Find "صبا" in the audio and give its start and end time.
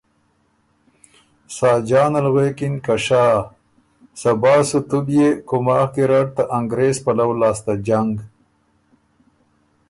4.21-4.53